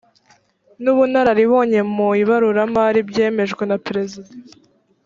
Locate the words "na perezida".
3.69-4.31